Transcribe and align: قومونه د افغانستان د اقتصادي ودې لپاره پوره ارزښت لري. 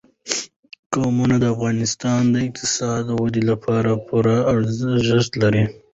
قومونه 0.93 1.35
د 1.39 1.45
افغانستان 1.55 2.21
د 2.29 2.35
اقتصادي 2.47 3.11
ودې 3.15 3.43
لپاره 3.49 3.91
پوره 4.07 4.37
ارزښت 4.53 5.31
لري. 5.41 5.63